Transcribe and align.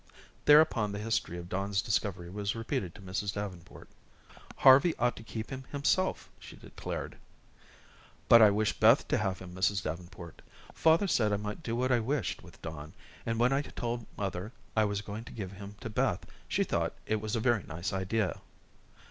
Thereupon 0.45 0.91
the 0.91 0.97
history 0.97 1.37
of 1.37 1.47
Don's 1.47 1.79
discovery 1.79 2.27
was 2.31 2.55
repeated 2.55 2.95
to 2.95 3.03
Mrs. 3.03 3.33
Davenport. 3.33 3.87
"Harvey 4.55 4.97
ought 4.97 5.15
to 5.17 5.21
keep 5.21 5.51
him 5.51 5.63
himself," 5.71 6.27
she 6.39 6.55
declared. 6.55 7.17
"But 8.27 8.41
I 8.41 8.49
wish 8.49 8.79
Beth 8.79 9.07
to 9.09 9.19
have 9.19 9.37
him, 9.37 9.53
Mrs. 9.53 9.83
Davenport. 9.83 10.41
Father 10.73 11.05
said 11.07 11.31
I 11.31 11.37
might 11.37 11.61
do 11.61 11.75
what 11.75 11.91
I 11.91 11.99
wished 11.99 12.41
with 12.41 12.59
Don, 12.63 12.93
and 13.27 13.37
when 13.39 13.53
I 13.53 13.61
told 13.61 14.07
mother 14.17 14.51
I 14.75 14.85
was 14.85 15.01
going 15.01 15.23
to 15.25 15.31
give 15.33 15.51
him 15.51 15.75
to 15.81 15.89
Beth, 15.91 16.25
she 16.47 16.63
thought 16.63 16.93
it 17.05 17.17
a 17.35 17.39
very 17.39 17.61
nice 17.61 17.93
idea." 17.93 18.41